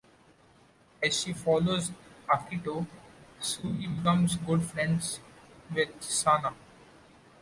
As 1.03 1.21
she 1.21 1.31
follows 1.31 1.91
Akito, 2.27 2.87
Shuri 3.39 3.85
becomes 3.85 4.35
good 4.37 4.63
friends 4.63 5.19
with 5.71 6.01
Sana. 6.01 6.55